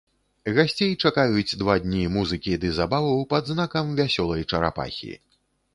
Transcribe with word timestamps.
Гасцей 0.55 0.95
чакаюць 1.09 1.57
два 1.63 1.75
дні 1.85 2.03
музыкі 2.15 2.59
ды 2.65 2.73
забаваў 2.79 3.23
пад 3.35 3.43
знакам 3.53 3.95
вясёлай 4.03 4.43
чарапахі. 4.51 5.13